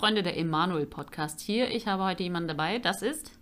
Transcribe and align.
Freunde 0.00 0.22
der 0.22 0.38
Emanuel 0.38 0.86
Podcast 0.86 1.40
hier. 1.40 1.70
Ich 1.70 1.86
habe 1.86 2.04
heute 2.04 2.22
jemanden 2.22 2.48
dabei, 2.48 2.78
das 2.78 3.02
ist. 3.02 3.32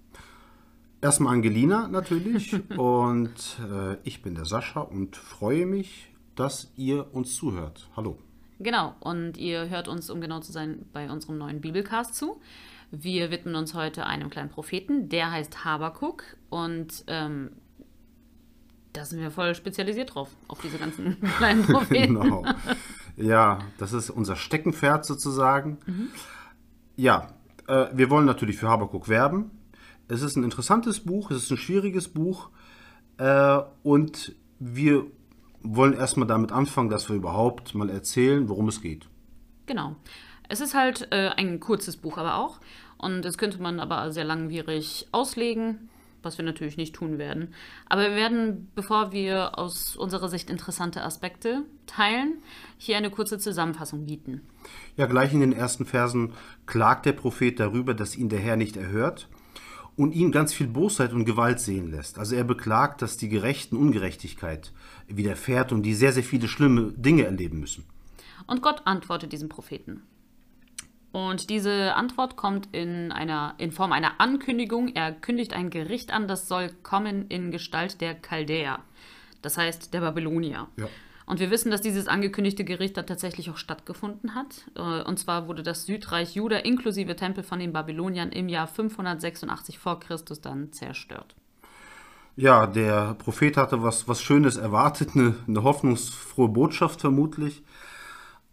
Erstmal 1.00 1.34
Angelina 1.34 1.86
natürlich 1.86 2.52
und 2.76 3.30
äh, 3.70 3.96
ich 4.02 4.22
bin 4.22 4.34
der 4.34 4.44
Sascha 4.44 4.80
und 4.80 5.14
freue 5.14 5.66
mich, 5.66 6.12
dass 6.34 6.72
ihr 6.74 7.14
uns 7.14 7.36
zuhört. 7.36 7.88
Hallo. 7.94 8.18
Genau, 8.58 8.96
und 8.98 9.36
ihr 9.36 9.68
hört 9.68 9.86
uns, 9.86 10.10
um 10.10 10.20
genau 10.20 10.40
zu 10.40 10.50
sein, 10.50 10.84
bei 10.92 11.08
unserem 11.08 11.38
neuen 11.38 11.60
Bibelcast 11.60 12.16
zu. 12.16 12.40
Wir 12.90 13.30
widmen 13.30 13.54
uns 13.54 13.74
heute 13.74 14.06
einem 14.06 14.28
kleinen 14.28 14.50
Propheten, 14.50 15.08
der 15.08 15.30
heißt 15.30 15.64
Habakuk 15.64 16.24
und 16.50 17.04
ähm, 17.06 17.52
da 18.94 19.04
sind 19.04 19.20
wir 19.20 19.30
voll 19.30 19.54
spezialisiert 19.54 20.12
drauf, 20.16 20.30
auf 20.48 20.60
diese 20.60 20.78
ganzen 20.78 21.20
kleinen 21.36 21.62
Propheten. 21.66 22.20
genau. 22.20 22.44
Ja, 23.16 23.60
das 23.78 23.92
ist 23.92 24.10
unser 24.10 24.34
Steckenpferd 24.34 25.06
sozusagen. 25.06 25.78
Mhm. 25.86 26.08
Ja, 26.98 27.28
äh, 27.68 27.86
wir 27.92 28.10
wollen 28.10 28.26
natürlich 28.26 28.56
für 28.56 28.68
Habakuk 28.68 29.08
werben. 29.08 29.52
Es 30.08 30.20
ist 30.20 30.34
ein 30.34 30.42
interessantes 30.42 30.98
Buch, 30.98 31.30
es 31.30 31.44
ist 31.44 31.50
ein 31.52 31.56
schwieriges 31.56 32.08
Buch 32.08 32.50
äh, 33.18 33.60
und 33.84 34.34
wir 34.58 35.04
wollen 35.62 35.92
erstmal 35.92 36.26
damit 36.26 36.50
anfangen, 36.50 36.90
dass 36.90 37.08
wir 37.08 37.14
überhaupt 37.14 37.76
mal 37.76 37.88
erzählen, 37.88 38.48
worum 38.48 38.66
es 38.66 38.82
geht. 38.82 39.06
Genau. 39.66 39.94
Es 40.48 40.60
ist 40.60 40.74
halt 40.74 41.06
äh, 41.12 41.28
ein 41.36 41.60
kurzes 41.60 41.96
Buch 41.96 42.18
aber 42.18 42.34
auch 42.34 42.58
und 42.96 43.22
das 43.22 43.38
könnte 43.38 43.62
man 43.62 43.78
aber 43.78 44.10
sehr 44.10 44.24
langwierig 44.24 45.06
auslegen 45.12 45.88
was 46.22 46.38
wir 46.38 46.44
natürlich 46.44 46.76
nicht 46.76 46.94
tun 46.94 47.18
werden. 47.18 47.54
Aber 47.86 48.02
wir 48.02 48.16
werden, 48.16 48.70
bevor 48.74 49.12
wir 49.12 49.58
aus 49.58 49.96
unserer 49.96 50.28
Sicht 50.28 50.50
interessante 50.50 51.02
Aspekte 51.02 51.64
teilen, 51.86 52.42
hier 52.76 52.96
eine 52.96 53.10
kurze 53.10 53.38
Zusammenfassung 53.38 54.06
bieten. 54.06 54.42
Ja, 54.96 55.06
gleich 55.06 55.32
in 55.32 55.40
den 55.40 55.52
ersten 55.52 55.84
Versen 55.84 56.32
klagt 56.66 57.06
der 57.06 57.12
Prophet 57.12 57.58
darüber, 57.60 57.94
dass 57.94 58.16
ihn 58.16 58.28
der 58.28 58.40
Herr 58.40 58.56
nicht 58.56 58.76
erhört 58.76 59.28
und 59.96 60.14
ihn 60.14 60.30
ganz 60.30 60.54
viel 60.54 60.68
Bosheit 60.68 61.12
und 61.12 61.24
Gewalt 61.24 61.58
sehen 61.58 61.90
lässt. 61.90 62.18
Also 62.18 62.36
er 62.36 62.44
beklagt, 62.44 63.02
dass 63.02 63.16
die 63.16 63.28
Gerechten 63.28 63.76
Ungerechtigkeit 63.76 64.72
widerfährt 65.08 65.72
und 65.72 65.82
die 65.82 65.94
sehr, 65.94 66.12
sehr 66.12 66.22
viele 66.22 66.46
schlimme 66.46 66.92
Dinge 66.92 67.24
erleben 67.24 67.58
müssen. 67.58 67.84
Und 68.46 68.62
Gott 68.62 68.82
antwortet 68.86 69.32
diesem 69.32 69.48
Propheten. 69.48 70.02
Und 71.12 71.48
diese 71.48 71.94
Antwort 71.94 72.36
kommt 72.36 72.68
in, 72.72 73.12
einer, 73.12 73.54
in 73.58 73.72
Form 73.72 73.92
einer 73.92 74.20
Ankündigung. 74.20 74.88
Er 74.88 75.12
kündigt 75.12 75.54
ein 75.54 75.70
Gericht 75.70 76.12
an, 76.12 76.28
das 76.28 76.48
soll 76.48 76.70
kommen 76.82 77.26
in 77.28 77.50
Gestalt 77.50 78.00
der 78.00 78.14
Chaldäer, 78.14 78.80
das 79.40 79.56
heißt 79.56 79.94
der 79.94 80.00
Babylonier. 80.00 80.68
Ja. 80.76 80.88
Und 81.24 81.40
wir 81.40 81.50
wissen, 81.50 81.70
dass 81.70 81.82
dieses 81.82 82.08
angekündigte 82.08 82.64
Gericht 82.64 82.96
dann 82.96 83.06
tatsächlich 83.06 83.50
auch 83.50 83.58
stattgefunden 83.58 84.34
hat. 84.34 84.64
Äh, 84.74 85.02
und 85.02 85.18
zwar 85.18 85.46
wurde 85.46 85.62
das 85.62 85.84
Südreich 85.84 86.34
Juda 86.34 86.56
inklusive 86.56 87.16
Tempel 87.16 87.44
von 87.44 87.58
den 87.58 87.74
Babyloniern 87.74 88.30
im 88.30 88.48
Jahr 88.48 88.66
586 88.66 89.78
vor 89.78 90.00
Christus 90.00 90.40
dann 90.40 90.72
zerstört. 90.72 91.34
Ja, 92.34 92.66
der 92.66 93.14
Prophet 93.14 93.58
hatte 93.58 93.82
was, 93.82 94.08
was 94.08 94.22
Schönes 94.22 94.56
erwartet, 94.56 95.10
eine, 95.14 95.34
eine 95.46 95.64
hoffnungsfrohe 95.64 96.48
Botschaft 96.48 97.02
vermutlich. 97.02 97.62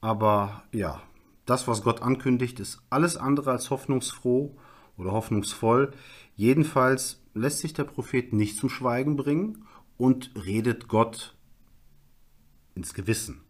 Aber 0.02 0.64
ja, 0.74 1.02
das, 1.46 1.68
was 1.68 1.84
Gott 1.84 2.02
ankündigt, 2.02 2.60
ist 2.60 2.82
alles 2.90 3.18
andere 3.18 3.52
als 3.52 3.70
hoffnungsfroh 3.70 4.58
oder 4.98 5.12
hoffnungsvoll. 5.12 5.92
Jedenfalls 6.36 7.22
lässt 7.34 7.60
sich 7.60 7.74
der 7.74 7.84
Prophet 7.84 8.34
nicht 8.34 8.58
zum 8.58 8.70
Schweigen 8.70 9.16
bringen 9.16 9.66
und 9.98 10.32
redet 10.36 10.88
Gott 10.88 11.36
ins 12.74 12.94
Gewissen. 12.94 13.42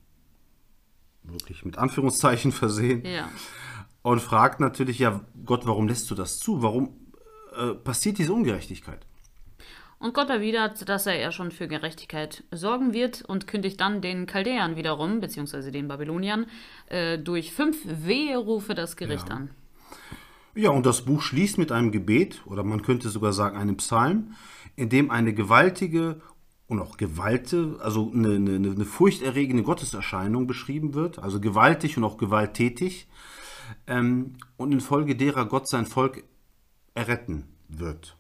Wirklich 1.24 1.66
mit 1.66 1.78
Anführungszeichen 1.78 2.52
versehen. 2.52 3.04
Ja. 3.06 3.30
Und 4.04 4.22
fragt 4.22 4.60
natürlich, 4.60 5.00
ja, 5.00 5.22
Gott, 5.46 5.66
warum 5.66 5.88
lässt 5.88 6.12
du 6.12 6.16
das 6.16 6.38
zu? 6.38 6.62
Warum 6.62 6.96
äh, 7.56 7.74
passiert 7.74 8.20
diese 8.20 8.34
Ungerechtigkeit? 8.34 9.08
Und 10.00 10.14
Gott 10.14 10.30
erwidert, 10.30 10.88
dass 10.90 11.06
er 11.06 11.18
ja 11.18 11.32
schon 11.32 11.52
für 11.52 11.68
Gerechtigkeit 11.68 12.44
sorgen 12.52 12.94
wird 12.94 13.22
und 13.22 13.48
kündigt 13.48 13.80
dann 13.80 14.02
den 14.02 14.26
Chaldäern 14.26 14.76
wiederum, 14.76 15.22
beziehungsweise 15.22 15.72
den 15.72 15.88
Babyloniern, 15.88 16.48
äh, 16.88 17.18
durch 17.18 17.54
fünf 17.54 17.78
Weherufe 17.86 18.76
das 18.76 18.98
Gericht 18.98 19.30
ja. 19.30 19.36
an. 19.36 19.50
Ja, 20.54 20.70
und 20.70 20.86
das 20.86 21.04
Buch 21.04 21.22
schließt 21.22 21.58
mit 21.58 21.72
einem 21.72 21.92
Gebet, 21.92 22.42
oder 22.46 22.64
man 22.64 22.82
könnte 22.82 23.10
sogar 23.10 23.34
sagen 23.34 23.58
einem 23.58 23.78
Psalm, 23.78 24.36
in 24.76 24.90
dem 24.90 25.12
eine 25.12 25.34
gewaltige 25.34 26.22
und 26.68 26.80
auch 26.80 26.98
Gewalte, 26.98 27.78
also 27.82 28.12
eine, 28.14 28.36
eine, 28.36 28.72
eine 28.72 28.86
furchterregende 28.86 29.64
Gotteserscheinung 29.64 30.48
beschrieben 30.48 30.94
wird, 30.94 31.20
also 31.20 31.40
gewaltig 31.40 31.98
und 31.98 32.04
auch 32.04 32.18
gewalttätig, 32.18 33.08
ähm, 33.88 34.34
und 34.58 34.72
infolge 34.72 35.16
derer 35.16 35.46
Gott 35.46 35.68
sein 35.68 35.86
Volk 35.86 36.24
erretten 36.94 37.46
wird. 37.68 38.18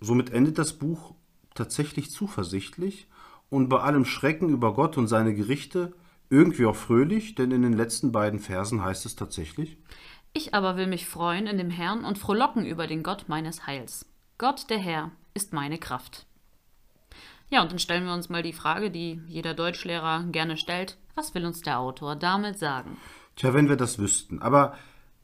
Somit 0.00 0.30
endet 0.30 0.58
das 0.58 0.74
Buch 0.74 1.14
tatsächlich 1.54 2.10
zuversichtlich 2.10 3.08
und 3.50 3.68
bei 3.68 3.80
allem 3.80 4.04
Schrecken 4.04 4.48
über 4.48 4.74
Gott 4.74 4.96
und 4.96 5.08
seine 5.08 5.34
Gerichte 5.34 5.94
irgendwie 6.30 6.66
auch 6.66 6.76
fröhlich, 6.76 7.34
denn 7.34 7.50
in 7.50 7.62
den 7.62 7.72
letzten 7.72 8.12
beiden 8.12 8.38
Versen 8.38 8.84
heißt 8.84 9.06
es 9.06 9.16
tatsächlich: 9.16 9.78
Ich 10.32 10.54
aber 10.54 10.76
will 10.76 10.86
mich 10.86 11.06
freuen 11.06 11.46
in 11.46 11.58
dem 11.58 11.70
Herrn 11.70 12.04
und 12.04 12.18
frohlocken 12.18 12.66
über 12.66 12.86
den 12.86 13.02
Gott 13.02 13.28
meines 13.28 13.66
Heils. 13.66 14.06
Gott, 14.36 14.70
der 14.70 14.78
Herr, 14.78 15.10
ist 15.34 15.52
meine 15.52 15.78
Kraft. 15.78 16.26
Ja, 17.50 17.62
und 17.62 17.72
dann 17.72 17.78
stellen 17.78 18.04
wir 18.04 18.12
uns 18.12 18.28
mal 18.28 18.42
die 18.42 18.52
Frage, 18.52 18.90
die 18.90 19.20
jeder 19.26 19.54
Deutschlehrer 19.54 20.24
gerne 20.30 20.56
stellt: 20.56 20.98
Was 21.14 21.34
will 21.34 21.46
uns 21.46 21.62
der 21.62 21.78
Autor 21.78 22.14
damit 22.14 22.58
sagen? 22.58 22.98
Tja, 23.36 23.54
wenn 23.54 23.68
wir 23.68 23.76
das 23.76 23.98
wüssten. 23.98 24.42
Aber 24.42 24.76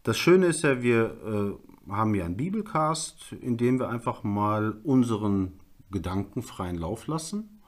das 0.04 0.16
Schöne 0.16 0.46
ist 0.46 0.62
ja, 0.62 0.82
wir 0.82 1.58
äh, 1.60 1.73
haben 1.88 2.12
wir 2.14 2.24
einen 2.24 2.36
Bibelcast, 2.36 3.32
in 3.32 3.56
dem 3.56 3.78
wir 3.78 3.88
einfach 3.88 4.22
mal 4.22 4.78
unseren 4.84 5.60
Gedanken 5.90 6.42
freien 6.42 6.76
Lauf 6.76 7.06
lassen. 7.06 7.60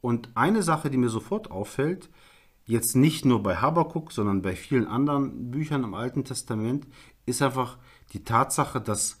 Und 0.00 0.30
eine 0.34 0.62
Sache, 0.62 0.90
die 0.90 0.96
mir 0.96 1.08
sofort 1.08 1.50
auffällt, 1.50 2.08
jetzt 2.64 2.94
nicht 2.94 3.24
nur 3.24 3.42
bei 3.42 3.56
Habakuk, 3.56 4.12
sondern 4.12 4.42
bei 4.42 4.54
vielen 4.54 4.86
anderen 4.86 5.50
Büchern 5.50 5.84
im 5.84 5.94
Alten 5.94 6.24
Testament, 6.24 6.86
ist 7.26 7.42
einfach 7.42 7.78
die 8.12 8.24
Tatsache, 8.24 8.80
dass 8.80 9.18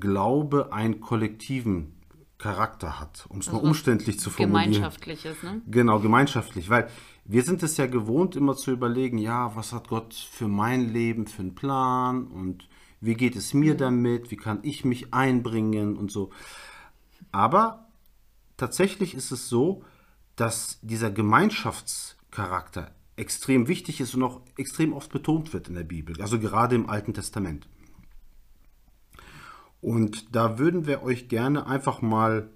Glaube 0.00 0.72
einen 0.72 1.00
kollektiven 1.00 1.94
Charakter 2.38 3.00
hat, 3.00 3.26
um 3.28 3.38
es 3.38 3.48
also 3.48 3.60
mal 3.60 3.68
umständlich 3.68 4.18
zu 4.18 4.30
formulieren. 4.30 4.72
Gemeinschaftliches, 4.72 5.42
ne? 5.42 5.62
Genau, 5.66 6.00
gemeinschaftlich, 6.00 6.68
weil 6.68 6.88
wir 7.24 7.42
sind 7.42 7.62
es 7.62 7.76
ja 7.76 7.86
gewohnt, 7.86 8.36
immer 8.36 8.56
zu 8.56 8.72
überlegen, 8.72 9.18
ja, 9.18 9.56
was 9.56 9.72
hat 9.72 9.88
Gott 9.88 10.12
für 10.14 10.46
mein 10.46 10.92
Leben 10.92 11.26
für 11.26 11.42
einen 11.42 11.54
Plan 11.54 12.26
und 12.26 12.68
wie 13.00 13.14
geht 13.14 13.36
es 13.36 13.54
mir 13.54 13.76
damit, 13.76 14.30
wie 14.30 14.36
kann 14.36 14.60
ich 14.62 14.84
mich 14.84 15.12
einbringen 15.12 15.96
und 15.96 16.10
so. 16.10 16.30
Aber 17.32 17.88
tatsächlich 18.56 19.14
ist 19.14 19.30
es 19.30 19.48
so, 19.48 19.84
dass 20.36 20.78
dieser 20.82 21.10
Gemeinschaftscharakter 21.10 22.90
extrem 23.16 23.68
wichtig 23.68 24.00
ist 24.00 24.14
und 24.14 24.22
auch 24.22 24.40
extrem 24.56 24.92
oft 24.92 25.10
betont 25.10 25.52
wird 25.52 25.68
in 25.68 25.74
der 25.74 25.84
Bibel, 25.84 26.20
also 26.20 26.38
gerade 26.38 26.74
im 26.74 26.88
Alten 26.88 27.14
Testament. 27.14 27.68
Und 29.80 30.34
da 30.34 30.58
würden 30.58 30.86
wir 30.86 31.02
euch 31.02 31.28
gerne 31.28 31.66
einfach 31.66 32.02
mal 32.02 32.50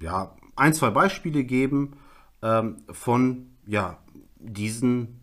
ja, 0.00 0.36
ein, 0.56 0.74
zwei 0.74 0.90
Beispiele 0.90 1.44
geben 1.44 1.96
ähm, 2.42 2.82
von 2.90 3.50
ja, 3.66 3.98
diesen 4.38 5.20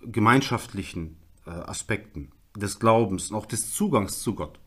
gemeinschaftlichen 0.00 1.16
äh, 1.46 1.50
Aspekten 1.50 2.30
des 2.58 2.78
Glaubens 2.78 3.30
und 3.30 3.36
auch 3.36 3.46
des 3.46 3.74
Zugangs 3.74 4.20
zu 4.22 4.34
Gott. 4.34 4.58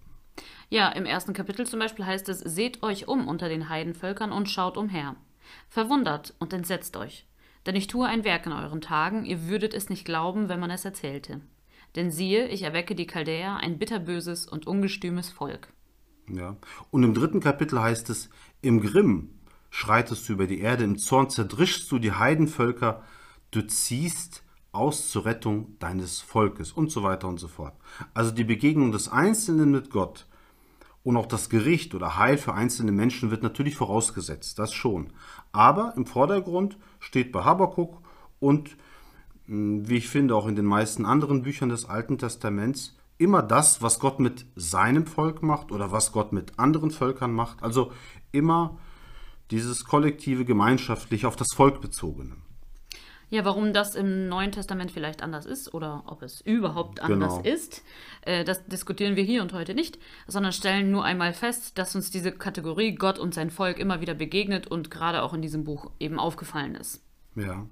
Ja, 0.69 0.89
im 0.89 1.05
ersten 1.05 1.33
Kapitel 1.33 1.65
zum 1.65 1.79
Beispiel 1.79 2.05
heißt 2.05 2.29
es, 2.29 2.39
seht 2.39 2.81
euch 2.81 3.07
um 3.07 3.27
unter 3.27 3.49
den 3.49 3.67
Heidenvölkern 3.67 4.31
und 4.31 4.49
schaut 4.49 4.77
umher. 4.77 5.15
Verwundert 5.67 6.33
und 6.39 6.53
entsetzt 6.53 6.95
euch. 6.95 7.27
Denn 7.65 7.75
ich 7.75 7.87
tue 7.87 8.07
ein 8.07 8.23
Werk 8.23 8.45
in 8.45 8.53
euren 8.53 8.81
Tagen, 8.81 9.25
ihr 9.25 9.47
würdet 9.47 9.73
es 9.73 9.89
nicht 9.89 10.05
glauben, 10.05 10.49
wenn 10.49 10.59
man 10.59 10.71
es 10.71 10.85
erzählte. 10.85 11.41
Denn 11.95 12.09
siehe, 12.09 12.47
ich 12.47 12.63
erwecke 12.63 12.95
die 12.95 13.05
Chaldäer, 13.05 13.57
ein 13.57 13.77
bitterböses 13.77 14.47
und 14.47 14.65
ungestümes 14.65 15.29
Volk. 15.29 15.73
Ja. 16.29 16.55
Und 16.89 17.03
im 17.03 17.13
dritten 17.13 17.41
Kapitel 17.41 17.81
heißt 17.81 18.09
es, 18.09 18.29
im 18.61 18.79
Grimm 18.79 19.29
schreitest 19.69 20.27
du 20.27 20.33
über 20.33 20.47
die 20.47 20.61
Erde, 20.61 20.83
im 20.83 20.97
Zorn 20.97 21.29
zerdrischst 21.29 21.91
du 21.91 21.99
die 21.99 22.13
Heidenvölker, 22.13 23.03
du 23.51 23.61
ziehst 23.61 24.43
aus 24.71 25.09
zur 25.09 25.25
Rettung 25.25 25.77
deines 25.79 26.21
Volkes 26.21 26.71
und 26.71 26.91
so 26.91 27.03
weiter 27.03 27.27
und 27.27 27.39
so 27.39 27.47
fort. 27.47 27.73
Also 28.13 28.31
die 28.31 28.43
Begegnung 28.43 28.91
des 28.91 29.09
Einzelnen 29.09 29.71
mit 29.71 29.89
Gott 29.89 30.27
und 31.03 31.17
auch 31.17 31.25
das 31.25 31.49
Gericht 31.49 31.95
oder 31.95 32.17
Heil 32.17 32.37
für 32.37 32.53
einzelne 32.53 32.91
Menschen 32.91 33.31
wird 33.31 33.43
natürlich 33.43 33.75
vorausgesetzt, 33.75 34.59
das 34.59 34.73
schon. 34.73 35.11
Aber 35.51 35.93
im 35.97 36.05
Vordergrund 36.05 36.77
steht 36.99 37.31
bei 37.31 37.43
Habakkuk 37.43 38.01
und 38.39 38.77
hm, 39.45 39.87
wie 39.87 39.97
ich 39.97 40.07
finde 40.07 40.35
auch 40.35 40.47
in 40.47 40.55
den 40.55 40.65
meisten 40.65 41.05
anderen 41.05 41.41
Büchern 41.41 41.69
des 41.69 41.85
Alten 41.85 42.17
Testaments 42.17 42.97
immer 43.17 43.43
das, 43.43 43.81
was 43.81 43.99
Gott 43.99 44.19
mit 44.19 44.45
seinem 44.55 45.05
Volk 45.05 45.43
macht 45.43 45.71
oder 45.71 45.91
was 45.91 46.11
Gott 46.11 46.33
mit 46.33 46.57
anderen 46.57 46.91
Völkern 46.91 47.31
macht. 47.31 47.61
Also 47.61 47.91
immer 48.31 48.79
dieses 49.51 49.83
kollektive, 49.83 50.45
gemeinschaftliche, 50.45 51.27
auf 51.27 51.35
das 51.35 51.53
Volk 51.53 51.81
bezogene. 51.81 52.35
Ja, 53.31 53.45
warum 53.45 53.71
das 53.71 53.95
im 53.95 54.27
Neuen 54.27 54.51
Testament 54.51 54.91
vielleicht 54.91 55.23
anders 55.23 55.45
ist 55.45 55.73
oder 55.73 56.03
ob 56.05 56.21
es 56.21 56.41
überhaupt 56.41 56.99
anders 56.99 57.37
Genau. 57.37 57.55
ist, 57.55 57.81
äh, 58.23 58.43
das 58.43 58.65
diskutieren 58.65 59.15
wir 59.15 59.23
hier 59.23 59.41
und 59.41 59.53
heute 59.53 59.73
nicht, 59.73 59.97
sondern 60.27 60.51
stellen 60.51 60.91
nur 60.91 61.05
einmal 61.05 61.31
fest, 61.33 61.77
dass 61.77 61.95
uns 61.95 62.11
diese 62.11 62.33
Kategorie 62.33 62.93
Gott 62.93 63.17
und 63.17 63.33
sein 63.33 63.49
Volk 63.49 63.79
immer 63.79 64.01
wieder 64.01 64.13
begegnet 64.15 64.67
und 64.67 64.91
gerade 64.91 65.23
auch 65.23 65.33
in 65.33 65.41
diesem 65.41 65.63
Buch 65.63 65.91
eben 65.97 66.19
aufgefallen 66.19 66.75
ist. 66.75 67.05
Ja. 67.35 67.65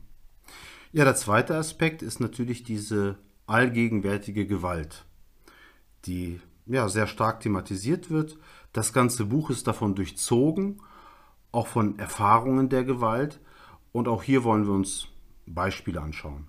Ja, 0.93 1.03
der 1.03 1.15
zweite 1.15 1.55
Aspekt 1.57 2.01
ist 2.03 2.21
natürlich 2.21 2.63
diese 2.63 3.17
allgegenwärtige 3.45 4.47
Gewalt, 4.47 5.03
die 6.05 6.39
ja 6.67 6.87
sehr 6.87 7.05
stark 7.05 7.41
thematisiert 7.41 8.09
wird. 8.09 8.37
Das 8.71 8.93
ganze 8.93 9.25
Buch 9.25 9.49
ist 9.49 9.67
davon 9.67 9.93
durchzogen, 9.93 10.81
auch 11.51 11.67
von 11.67 11.99
Erfahrungen 11.99 12.69
der 12.69 12.85
Gewalt. 12.85 13.41
Und 13.91 14.07
auch 14.07 14.23
hier 14.23 14.45
wollen 14.45 14.65
wir 14.65 14.73
uns 14.73 15.09
Beispiele 15.53 16.01
anschauen. 16.01 16.47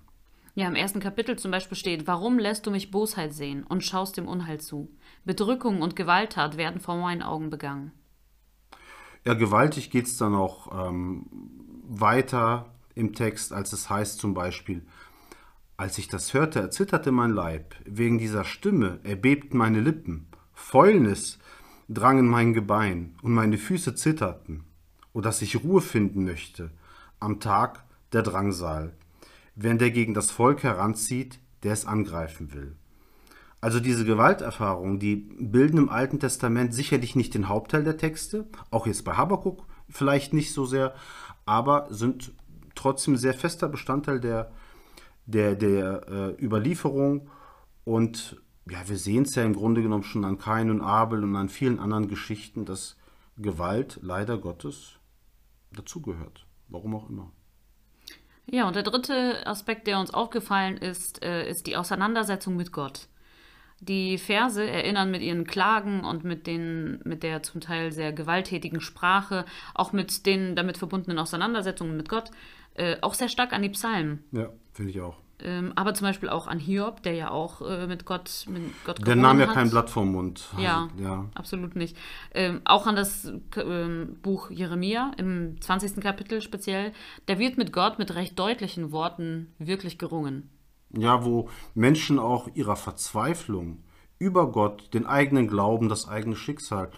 Ja, 0.53 0.67
im 0.67 0.75
ersten 0.75 0.99
Kapitel 0.99 1.37
zum 1.37 1.51
Beispiel 1.51 1.77
steht, 1.77 2.07
warum 2.07 2.37
lässt 2.37 2.65
du 2.65 2.71
mich 2.71 2.91
Bosheit 2.91 3.33
sehen 3.33 3.63
und 3.63 3.83
schaust 3.83 4.17
dem 4.17 4.27
Unheil 4.27 4.59
zu? 4.59 4.89
Bedrückung 5.23 5.81
und 5.81 5.95
Gewalttat 5.95 6.57
werden 6.57 6.81
vor 6.81 6.97
meinen 6.97 7.21
Augen 7.21 7.49
begangen. 7.49 7.91
Ja, 9.25 9.33
gewaltig 9.33 9.91
geht 9.91 10.07
es 10.07 10.17
dann 10.17 10.33
auch 10.33 10.87
ähm, 10.87 11.25
weiter 11.87 12.73
im 12.95 13.13
Text, 13.13 13.53
als 13.53 13.71
es 13.71 13.89
heißt 13.89 14.19
zum 14.19 14.33
Beispiel, 14.33 14.85
als 15.77 15.97
ich 15.97 16.07
das 16.07 16.33
hörte, 16.33 16.59
erzitterte 16.59 17.11
mein 17.11 17.31
Leib, 17.31 17.75
wegen 17.85 18.17
dieser 18.17 18.43
Stimme 18.43 18.99
erbebten 19.03 19.57
meine 19.57 19.79
Lippen, 19.79 20.27
Fäulnis 20.53 21.39
drang 21.89 22.19
in 22.19 22.27
mein 22.27 22.53
Gebein 22.53 23.15
und 23.21 23.33
meine 23.33 23.57
Füße 23.57 23.95
zitterten, 23.95 24.63
o 25.13 25.21
dass 25.21 25.41
ich 25.41 25.63
Ruhe 25.63 25.81
finden 25.81 26.25
möchte 26.25 26.71
am 27.19 27.39
Tag 27.39 27.83
der 28.13 28.23
Drangsal, 28.23 28.93
wenn 29.55 29.77
der 29.77 29.91
gegen 29.91 30.13
das 30.13 30.31
Volk 30.31 30.63
heranzieht, 30.63 31.39
der 31.63 31.73
es 31.73 31.85
angreifen 31.85 32.53
will. 32.53 32.75
Also 33.61 33.79
diese 33.79 34.05
Gewalterfahrungen, 34.05 34.99
die 34.99 35.15
bilden 35.15 35.77
im 35.77 35.89
Alten 35.89 36.19
Testament 36.19 36.73
sicherlich 36.73 37.15
nicht 37.15 37.35
den 37.35 37.47
Hauptteil 37.47 37.83
der 37.83 37.97
Texte, 37.97 38.47
auch 38.71 38.87
jetzt 38.87 39.05
bei 39.05 39.13
Habakkuk 39.13 39.65
vielleicht 39.87 40.33
nicht 40.33 40.53
so 40.53 40.65
sehr, 40.65 40.95
aber 41.45 41.87
sind 41.91 42.33
trotzdem 42.73 43.17
sehr 43.17 43.35
fester 43.35 43.69
Bestandteil 43.69 44.19
der, 44.19 44.51
der, 45.25 45.55
der 45.55 46.07
äh, 46.07 46.43
Überlieferung. 46.43 47.29
Und 47.83 48.41
ja, 48.69 48.79
wir 48.87 48.97
sehen 48.97 49.23
es 49.23 49.35
ja 49.35 49.43
im 49.43 49.53
Grunde 49.53 49.83
genommen 49.83 50.03
schon 50.03 50.25
an 50.25 50.39
Kain 50.39 50.71
und 50.71 50.81
Abel 50.81 51.23
und 51.23 51.35
an 51.35 51.49
vielen 51.49 51.79
anderen 51.79 52.07
Geschichten, 52.07 52.65
dass 52.65 52.97
Gewalt 53.37 53.99
leider 54.01 54.37
Gottes 54.39 54.99
dazugehört. 55.71 56.47
Warum 56.67 56.95
auch 56.95 57.09
immer. 57.09 57.31
Ja, 58.47 58.67
und 58.67 58.75
der 58.75 58.83
dritte 58.83 59.45
Aspekt, 59.45 59.87
der 59.87 59.99
uns 59.99 60.13
aufgefallen 60.13 60.77
ist, 60.77 61.23
äh, 61.23 61.47
ist 61.49 61.67
die 61.67 61.77
Auseinandersetzung 61.77 62.55
mit 62.55 62.71
Gott. 62.71 63.07
Die 63.79 64.19
Verse 64.19 64.63
erinnern 64.63 65.09
mit 65.09 65.21
ihren 65.21 65.45
Klagen 65.45 66.03
und 66.03 66.23
mit, 66.23 66.45
den, 66.45 66.99
mit 67.03 67.23
der 67.23 67.41
zum 67.41 67.61
Teil 67.61 67.91
sehr 67.91 68.13
gewalttätigen 68.13 68.79
Sprache, 68.79 69.45
auch 69.73 69.91
mit 69.91 70.25
den 70.27 70.55
damit 70.55 70.77
verbundenen 70.77 71.17
Auseinandersetzungen 71.17 71.97
mit 71.97 72.07
Gott, 72.07 72.29
äh, 72.75 72.97
auch 73.01 73.15
sehr 73.15 73.29
stark 73.29 73.53
an 73.53 73.63
die 73.63 73.69
Psalmen. 73.69 74.23
Ja, 74.31 74.49
finde 74.73 74.91
ich 74.91 75.01
auch. 75.01 75.17
Ähm, 75.43 75.73
aber 75.75 75.93
zum 75.93 76.07
Beispiel 76.07 76.29
auch 76.29 76.47
an 76.47 76.59
Hiob, 76.59 77.03
der 77.03 77.13
ja 77.13 77.31
auch 77.31 77.61
äh, 77.61 77.87
mit 77.87 78.05
Gott, 78.05 78.45
mit 78.49 78.63
Gott 78.85 79.05
Der 79.05 79.15
nahm 79.15 79.39
ja 79.39 79.47
hat. 79.47 79.53
kein 79.53 79.69
Blatt 79.69 79.89
vom 79.89 80.11
Mund. 80.11 80.49
Ja, 80.57 80.89
ja. 80.97 81.25
absolut 81.35 81.75
nicht. 81.75 81.97
Ähm, 82.33 82.61
auch 82.65 82.87
an 82.87 82.95
das 82.95 83.31
ähm, 83.57 84.17
Buch 84.21 84.49
Jeremia 84.51 85.11
im 85.17 85.59
20. 85.61 86.01
Kapitel 86.01 86.41
speziell. 86.41 86.93
Da 87.25 87.39
wird 87.39 87.57
mit 87.57 87.73
Gott 87.73 87.99
mit 87.99 88.15
recht 88.15 88.37
deutlichen 88.37 88.91
Worten 88.91 89.53
wirklich 89.59 89.97
gerungen. 89.97 90.49
Ja, 90.93 91.23
wo 91.23 91.49
Menschen 91.73 92.19
auch 92.19 92.49
ihrer 92.53 92.75
Verzweiflung 92.75 93.83
über 94.19 94.51
Gott, 94.51 94.93
den 94.93 95.05
eigenen 95.05 95.47
Glauben, 95.47 95.89
das 95.89 96.07
eigene 96.07 96.35
Schicksal, 96.35 96.91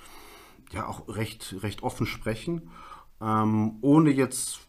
ja 0.72 0.88
auch 0.88 1.08
recht, 1.08 1.56
recht 1.62 1.84
offen 1.84 2.06
sprechen, 2.06 2.70
ähm, 3.22 3.78
ohne 3.82 4.10
jetzt, 4.12 4.60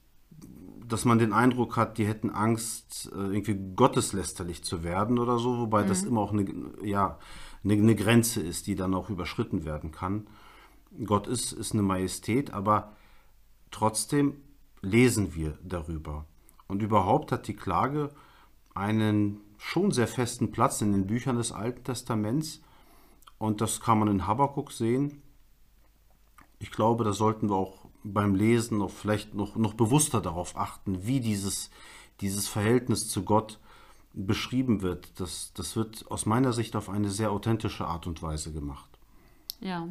dass 0.88 1.04
man 1.04 1.18
den 1.18 1.32
Eindruck 1.32 1.76
hat, 1.76 1.98
die 1.98 2.06
hätten 2.06 2.30
Angst, 2.30 3.10
äh, 3.12 3.18
irgendwie 3.18 3.74
gotteslästerlich 3.74 4.64
zu 4.64 4.82
werden 4.82 5.18
oder 5.18 5.38
so, 5.38 5.58
wobei 5.58 5.82
das 5.82 6.02
immer 6.02 6.20
auch 6.20 6.32
eine, 6.32 6.46
ja, 6.82 7.18
eine, 7.62 7.74
eine 7.74 7.94
Grenze 7.94 8.40
ist, 8.40 8.66
die 8.66 8.74
dann 8.74 8.94
auch 8.94 9.10
überschritten 9.10 9.64
werden 9.64 9.90
kann. 9.90 10.26
Gott 11.04 11.26
ist, 11.26 11.52
ist 11.52 11.72
eine 11.72 11.82
Majestät, 11.82 12.52
aber 12.52 12.92
trotzdem 13.70 14.36
lesen 14.80 15.34
wir 15.34 15.58
darüber. 15.62 16.26
Und 16.68 16.82
überhaupt 16.82 17.32
hat 17.32 17.48
die 17.48 17.56
Klage 17.56 18.10
einen 18.74 19.40
schon 19.58 19.90
sehr 19.90 20.08
festen 20.08 20.52
Platz 20.52 20.82
in 20.82 20.92
den 20.92 21.06
Büchern 21.06 21.36
des 21.36 21.52
Alten 21.52 21.84
Testaments. 21.84 22.60
Und 23.38 23.60
das 23.60 23.80
kann 23.80 23.98
man 23.98 24.08
in 24.08 24.26
Habakkuk 24.26 24.72
sehen. 24.72 25.22
Ich 26.58 26.70
glaube, 26.70 27.04
da 27.04 27.12
sollten 27.12 27.48
wir 27.50 27.56
auch 27.56 27.83
beim 28.04 28.34
Lesen 28.34 28.78
noch 28.78 28.90
vielleicht 28.90 29.34
noch, 29.34 29.56
noch 29.56 29.74
bewusster 29.74 30.20
darauf 30.20 30.56
achten, 30.56 31.06
wie 31.06 31.20
dieses, 31.20 31.70
dieses 32.20 32.46
Verhältnis 32.46 33.08
zu 33.08 33.24
Gott 33.24 33.58
beschrieben 34.12 34.82
wird. 34.82 35.18
Das, 35.18 35.52
das 35.54 35.74
wird 35.74 36.10
aus 36.10 36.26
meiner 36.26 36.52
Sicht 36.52 36.76
auf 36.76 36.88
eine 36.88 37.10
sehr 37.10 37.32
authentische 37.32 37.86
Art 37.86 38.06
und 38.06 38.22
Weise 38.22 38.52
gemacht. 38.52 38.90
Ja. 39.60 39.88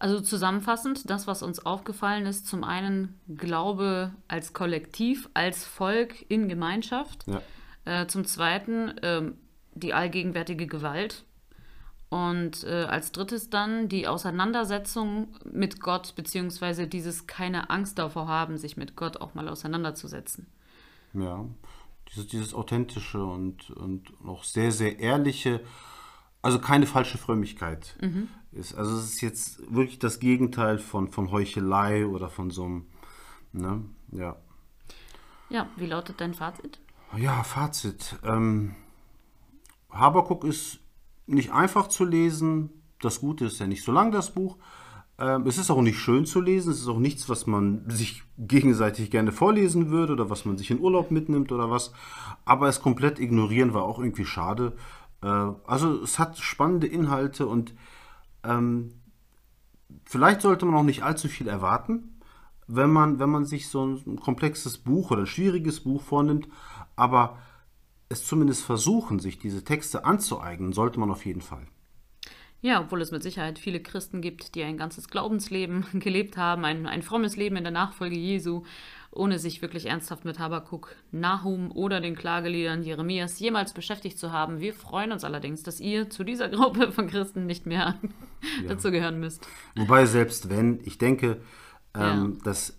Also 0.00 0.20
zusammenfassend, 0.20 1.10
das, 1.10 1.26
was 1.26 1.42
uns 1.42 1.64
aufgefallen 1.64 2.26
ist, 2.26 2.46
zum 2.46 2.64
einen 2.64 3.18
Glaube 3.28 4.12
als 4.28 4.52
Kollektiv, 4.52 5.28
als 5.34 5.64
Volk 5.64 6.24
in 6.28 6.48
Gemeinschaft. 6.48 7.24
Ja. 7.26 7.42
Äh, 7.84 8.06
zum 8.06 8.24
zweiten 8.24 8.94
ähm, 9.02 9.38
die 9.74 9.94
allgegenwärtige 9.94 10.66
Gewalt. 10.66 11.24
Und 12.10 12.64
äh, 12.64 12.84
als 12.84 13.12
drittes 13.12 13.50
dann 13.50 13.88
die 13.88 14.08
Auseinandersetzung 14.08 15.28
mit 15.44 15.80
Gott, 15.80 16.14
beziehungsweise 16.16 16.86
dieses 16.86 17.26
keine 17.26 17.68
Angst 17.68 17.98
davor 17.98 18.26
haben, 18.26 18.56
sich 18.56 18.78
mit 18.78 18.96
Gott 18.96 19.20
auch 19.20 19.34
mal 19.34 19.48
auseinanderzusetzen. 19.48 20.46
Ja, 21.12 21.44
dieses, 22.08 22.26
dieses 22.28 22.54
authentische 22.54 23.22
und, 23.22 23.70
und 23.70 24.12
auch 24.26 24.44
sehr, 24.44 24.72
sehr 24.72 24.98
ehrliche, 24.98 25.60
also 26.40 26.58
keine 26.58 26.86
falsche 26.86 27.18
Frömmigkeit 27.18 27.96
ist. 28.52 28.74
Also 28.74 28.96
es 28.96 29.14
ist 29.14 29.20
jetzt 29.20 29.74
wirklich 29.74 29.98
das 29.98 30.18
Gegenteil 30.18 30.78
von, 30.78 31.08
von 31.08 31.30
Heuchelei 31.30 32.06
oder 32.06 32.30
von 32.30 32.50
so 32.50 32.64
einem, 32.64 32.86
ne, 33.52 33.84
ja. 34.12 34.36
Ja, 35.50 35.68
wie 35.76 35.86
lautet 35.86 36.20
dein 36.20 36.34
Fazit? 36.34 36.78
Ja, 37.16 37.42
Fazit. 37.42 38.16
Ähm, 38.22 38.74
Habakuk 39.90 40.44
ist 40.44 40.78
nicht 41.28 41.52
einfach 41.52 41.88
zu 41.88 42.04
lesen. 42.04 42.70
Das 43.00 43.20
Gute 43.20 43.46
ist 43.46 43.60
ja 43.60 43.66
nicht 43.66 43.84
so 43.84 43.92
lang, 43.92 44.10
das 44.12 44.30
Buch. 44.30 44.56
Ähm, 45.18 45.46
es 45.46 45.58
ist 45.58 45.70
auch 45.70 45.82
nicht 45.82 45.98
schön 45.98 46.26
zu 46.26 46.40
lesen. 46.40 46.72
Es 46.72 46.80
ist 46.80 46.88
auch 46.88 46.98
nichts, 46.98 47.28
was 47.28 47.46
man 47.46 47.88
sich 47.90 48.22
gegenseitig 48.38 49.10
gerne 49.10 49.32
vorlesen 49.32 49.90
würde 49.90 50.12
oder 50.14 50.30
was 50.30 50.44
man 50.44 50.56
sich 50.56 50.70
in 50.70 50.80
Urlaub 50.80 51.10
mitnimmt 51.10 51.52
oder 51.52 51.70
was. 51.70 51.92
Aber 52.44 52.68
es 52.68 52.80
komplett 52.80 53.18
ignorieren 53.18 53.74
war 53.74 53.82
auch 53.82 53.98
irgendwie 53.98 54.24
schade. 54.24 54.74
Äh, 55.22 55.26
also 55.26 56.02
es 56.02 56.18
hat 56.18 56.38
spannende 56.38 56.86
Inhalte 56.86 57.46
und 57.46 57.74
ähm, 58.44 58.94
vielleicht 60.04 60.40
sollte 60.42 60.66
man 60.66 60.76
auch 60.76 60.84
nicht 60.84 61.02
allzu 61.02 61.28
viel 61.28 61.48
erwarten, 61.48 62.20
wenn 62.66 62.90
man, 62.90 63.18
wenn 63.18 63.30
man 63.30 63.44
sich 63.44 63.68
so 63.68 63.84
ein 63.84 64.20
komplexes 64.20 64.78
Buch 64.78 65.10
oder 65.10 65.22
ein 65.22 65.26
schwieriges 65.26 65.80
Buch 65.80 66.02
vornimmt. 66.02 66.48
Aber 66.96 67.38
es 68.08 68.26
zumindest 68.26 68.64
versuchen, 68.64 69.18
sich 69.18 69.38
diese 69.38 69.64
Texte 69.64 70.04
anzueignen, 70.04 70.72
sollte 70.72 70.98
man 70.98 71.10
auf 71.10 71.26
jeden 71.26 71.42
Fall. 71.42 71.66
Ja, 72.60 72.80
obwohl 72.80 73.00
es 73.02 73.12
mit 73.12 73.22
Sicherheit 73.22 73.58
viele 73.58 73.80
Christen 73.80 74.20
gibt, 74.20 74.56
die 74.56 74.64
ein 74.64 74.76
ganzes 74.76 75.08
Glaubensleben 75.08 75.86
gelebt 76.00 76.36
haben, 76.36 76.64
ein, 76.64 76.86
ein 76.86 77.02
frommes 77.02 77.36
Leben 77.36 77.56
in 77.56 77.64
der 77.64 77.72
Nachfolge 77.72 78.16
Jesu, 78.16 78.64
ohne 79.10 79.38
sich 79.38 79.62
wirklich 79.62 79.86
ernsthaft 79.86 80.24
mit 80.24 80.38
Habakuk, 80.38 80.96
Nahum 81.12 81.70
oder 81.70 82.00
den 82.00 82.16
Klageliedern 82.16 82.82
Jeremias 82.82 83.38
jemals 83.38 83.72
beschäftigt 83.72 84.18
zu 84.18 84.32
haben. 84.32 84.60
Wir 84.60 84.74
freuen 84.74 85.12
uns 85.12 85.24
allerdings, 85.24 85.62
dass 85.62 85.80
ihr 85.80 86.10
zu 86.10 86.24
dieser 86.24 86.48
Gruppe 86.48 86.92
von 86.92 87.06
Christen 87.06 87.46
nicht 87.46 87.64
mehr 87.66 87.94
dazu 88.66 88.90
gehören 88.90 89.20
müsst. 89.20 89.46
Wobei 89.76 90.06
selbst 90.06 90.50
wenn, 90.50 90.80
ich 90.84 90.98
denke, 90.98 91.40
ähm, 91.94 92.38
dass, 92.42 92.76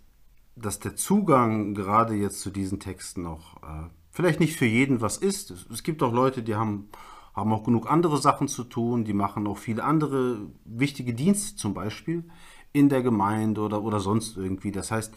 dass 0.55 0.79
der 0.79 0.95
Zugang 0.95 1.73
gerade 1.73 2.15
jetzt 2.15 2.41
zu 2.41 2.49
diesen 2.51 2.79
Texten 2.79 3.25
auch 3.25 3.63
äh, 3.63 3.89
vielleicht 4.19 4.41
nicht 4.41 4.57
für 4.57 4.65
jeden 4.65 4.99
was 4.99 5.15
ist. 5.15 5.49
Es, 5.71 5.81
gibt 5.81 6.03
auch 6.03 6.11
Leute, 6.11 6.43
die 6.43 6.55
haben, 6.55 6.89
haben 7.33 7.53
auch 7.53 7.63
genug 7.63 7.89
andere 7.89 8.17
Sachen 8.17 8.49
zu 8.49 8.65
tun, 8.65 9.05
die 9.05 9.13
machen 9.13 9.47
auch 9.47 9.57
viele 9.57 9.81
andere 9.81 10.39
wichtige 10.65 11.13
Dienste 11.13 11.55
zum 11.55 11.73
Beispiel 11.73 12.25
in 12.73 12.89
der 12.89 13.01
Gemeinde 13.01 13.61
oder, 13.61 13.81
oder 13.81 14.01
sonst 14.01 14.35
irgendwie. 14.35 14.73
Das 14.73 14.91
heißt, 14.91 15.15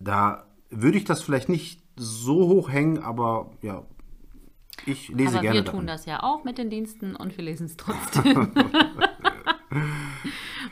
da 0.00 0.48
würde 0.68 0.98
ich 0.98 1.04
das 1.04 1.22
vielleicht 1.22 1.48
nicht 1.48 1.80
so 1.94 2.48
hoch 2.48 2.72
hängen, 2.72 2.98
aber 2.98 3.52
ja, 3.62 3.84
ich 4.84 5.08
lese 5.10 5.34
Aber 5.34 5.42
gerne 5.42 5.58
wir 5.60 5.64
tun 5.64 5.72
darin. 5.74 5.86
das 5.86 6.04
ja 6.04 6.24
auch 6.24 6.42
mit 6.42 6.58
den 6.58 6.70
Diensten 6.70 7.14
und 7.14 7.36
wir 7.36 7.44
lesen 7.44 7.66
es 7.66 7.76
trotzdem. 7.76 8.50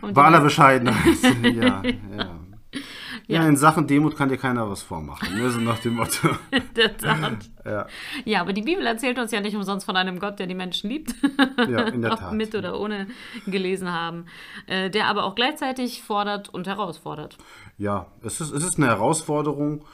Bei 0.01 0.25
aller 0.25 0.41
Bescheidenheit. 0.41 1.23
ja, 1.45 1.83
ja. 1.85 2.30
Ja, 3.31 3.47
in 3.47 3.57
Sachen 3.57 3.87
Demut 3.87 4.17
kann 4.17 4.29
dir 4.29 4.37
keiner 4.37 4.69
was 4.69 4.83
vormachen. 4.83 5.35
Ne? 5.37 5.51
So 5.51 5.61
nach 5.61 5.79
dem 5.79 5.95
Motto. 5.95 6.29
In 6.51 6.63
der 6.75 6.97
Tat. 6.97 7.51
ja. 7.65 7.87
Ja, 8.25 8.41
aber 8.41 8.53
die 8.53 8.63
Bibel 8.63 8.87
erzählt 8.87 9.19
uns 9.19 9.31
ja 9.31 9.41
nicht 9.41 9.57
umsonst 9.57 9.87
von 9.87 9.97
einem 9.97 10.19
Gott, 10.19 10.39
der 10.39 10.47
die 10.47 10.55
Menschen 10.55 10.91
liebt. 10.91 11.15
ja, 11.69 11.83
in 11.89 12.03
der 12.03 12.13
Ob 12.15 12.19
Tat. 12.19 12.35
mit 12.35 12.55
oder 12.55 12.79
ohne 12.79 13.07
gelesen 13.47 13.93
haben. 13.93 14.27
Äh, 14.67 14.91
der 14.91 15.07
aber 15.07 15.25
auch 15.25 15.35
gleichzeitig 15.35 16.03
fordert 16.03 16.49
und 16.49 16.67
herausfordert. 16.67 17.39
Ja, 17.79 18.07
es 18.23 18.41
ist, 18.41 18.53
es 18.53 18.65
ist 18.65 18.79
eine 18.79 18.87
Herausforderung, 18.89 19.85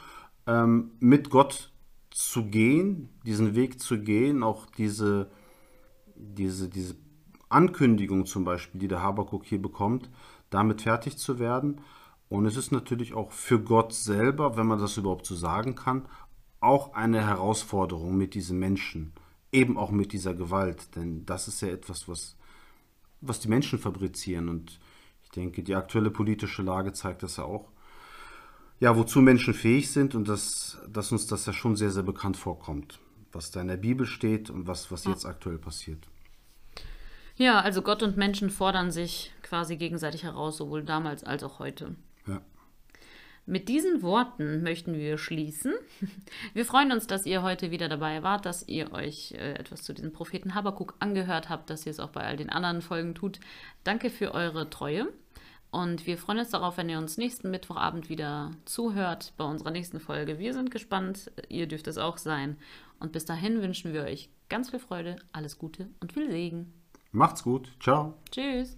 ähm, 0.47 0.91
mit 0.99 1.29
Gott 1.29 1.71
zu 2.09 2.45
gehen, 2.45 3.09
diesen 3.25 3.55
Weg 3.55 3.79
zu 3.79 3.99
gehen, 3.99 4.41
auch 4.41 4.65
diese, 4.77 5.29
diese, 6.15 6.69
diese 6.69 6.95
Ankündigung 7.49 8.25
zum 8.25 8.43
Beispiel, 8.43 8.81
die 8.81 8.87
der 8.87 9.01
Habakuk 9.03 9.45
hier 9.45 9.61
bekommt, 9.61 10.09
damit 10.49 10.81
fertig 10.81 11.17
zu 11.17 11.39
werden. 11.39 11.81
Und 12.29 12.45
es 12.45 12.57
ist 12.57 12.71
natürlich 12.71 13.13
auch 13.13 13.31
für 13.31 13.59
Gott 13.59 13.93
selber, 13.93 14.57
wenn 14.57 14.67
man 14.67 14.79
das 14.79 14.97
überhaupt 14.97 15.25
so 15.25 15.35
sagen 15.35 15.75
kann, 15.75 16.05
auch 16.59 16.93
eine 16.93 17.25
Herausforderung 17.25 18.17
mit 18.17 18.33
diesen 18.33 18.59
Menschen, 18.59 19.13
eben 19.51 19.77
auch 19.77 19.91
mit 19.91 20.11
dieser 20.11 20.33
Gewalt. 20.33 20.95
Denn 20.95 21.25
das 21.25 21.47
ist 21.47 21.61
ja 21.61 21.69
etwas, 21.69 22.09
was, 22.09 22.35
was 23.21 23.39
die 23.39 23.47
Menschen 23.47 23.79
fabrizieren. 23.79 24.49
Und 24.49 24.79
ich 25.23 25.29
denke, 25.29 25.63
die 25.63 25.75
aktuelle 25.75 26.11
politische 26.11 26.63
Lage 26.63 26.91
zeigt 26.93 27.23
das 27.23 27.37
ja 27.37 27.43
auch. 27.43 27.69
Ja, 28.79 28.95
wozu 28.95 29.21
Menschen 29.21 29.53
fähig 29.53 29.91
sind 29.91 30.13
und 30.13 30.27
dass, 30.27 30.77
dass 30.87 31.11
uns 31.11 31.27
das 31.27 31.45
ja 31.45 31.53
schon 31.53 31.75
sehr, 31.75 31.89
sehr 31.89 32.03
bekannt 32.03 32.37
vorkommt, 32.37 32.99
was 33.31 33.49
da 33.49 33.61
in 33.61 33.69
der 33.69 33.77
Bibel 33.77 34.05
steht 34.05 34.49
und 34.49 34.67
was, 34.67 34.91
was 34.91 35.05
jetzt 35.05 35.25
aktuell 35.25 35.57
passiert. 35.57 36.07
Ja, 37.37 37.59
also 37.61 37.81
Gott 37.81 38.03
und 38.03 38.17
Menschen 38.17 38.49
fordern 38.49 38.91
sich 38.91 39.31
quasi 39.41 39.77
gegenseitig 39.77 40.23
heraus, 40.23 40.57
sowohl 40.57 40.83
damals 40.83 41.23
als 41.23 41.43
auch 41.43 41.59
heute. 41.59 41.95
Ja. 42.27 42.41
Mit 43.49 43.69
diesen 43.69 44.01
Worten 44.01 44.61
möchten 44.61 44.93
wir 44.93 45.17
schließen. 45.17 45.73
Wir 46.53 46.65
freuen 46.65 46.91
uns, 46.91 47.07
dass 47.07 47.25
ihr 47.25 47.43
heute 47.43 47.71
wieder 47.71 47.87
dabei 47.87 48.21
wart, 48.21 48.45
dass 48.45 48.67
ihr 48.67 48.91
euch 48.91 49.31
äh, 49.31 49.53
etwas 49.53 49.83
zu 49.83 49.93
diesem 49.93 50.11
Propheten 50.11 50.53
Habakuk 50.53 50.95
angehört 50.99 51.47
habt, 51.47 51.69
dass 51.69 51.85
ihr 51.85 51.91
es 51.91 52.01
auch 52.01 52.09
bei 52.09 52.21
all 52.21 52.35
den 52.35 52.49
anderen 52.49 52.81
Folgen 52.81 53.15
tut. 53.15 53.39
Danke 53.85 54.09
für 54.09 54.33
eure 54.33 54.69
Treue. 54.69 55.07
Und 55.71 56.05
wir 56.05 56.17
freuen 56.17 56.39
uns 56.39 56.49
darauf, 56.49 56.77
wenn 56.77 56.89
ihr 56.89 56.97
uns 56.97 57.17
nächsten 57.17 57.49
Mittwochabend 57.49 58.09
wieder 58.09 58.51
zuhört 58.65 59.33
bei 59.37 59.45
unserer 59.45 59.71
nächsten 59.71 60.01
Folge. 60.01 60.39
Wir 60.39 60.53
sind 60.53 60.69
gespannt, 60.69 61.31
ihr 61.47 61.67
dürft 61.67 61.87
es 61.87 61.97
auch 61.97 62.17
sein. 62.17 62.57
Und 62.99 63.13
bis 63.13 63.23
dahin 63.23 63.61
wünschen 63.61 63.93
wir 63.93 64.03
euch 64.03 64.29
ganz 64.49 64.71
viel 64.71 64.79
Freude, 64.79 65.17
alles 65.31 65.57
Gute 65.57 65.89
und 66.01 66.13
viel 66.13 66.29
Segen. 66.29 66.73
Macht's 67.11 67.43
gut. 67.43 67.71
Ciao. 67.79 68.15
Tschüss. 68.31 68.77